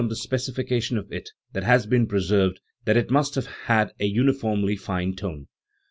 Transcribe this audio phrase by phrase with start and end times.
[0.01, 4.05] 105 the specification of it that has been preserved that it must have had a
[4.05, 5.45] uniformly fine tone*.